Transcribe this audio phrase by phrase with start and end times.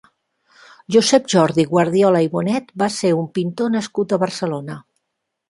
[0.95, 4.81] Josep Jordi Guardiola i Bonet va ser un pintor nascut a Barcelona.